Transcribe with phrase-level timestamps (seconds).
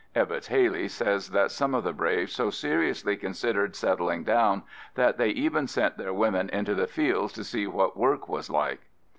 [0.15, 4.63] Evetts Haley says that some of the braves so seriously considered settling down
[4.95, 8.81] that they even sent their women into the fields to see what work was like.